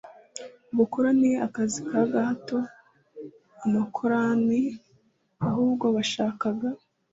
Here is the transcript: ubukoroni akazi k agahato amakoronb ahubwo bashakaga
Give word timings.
ubukoroni 0.71 1.29
akazi 1.47 1.79
k 1.87 1.91
agahato 2.03 2.57
amakoronb 3.65 4.49
ahubwo 5.47 5.85
bashakaga 5.95 6.69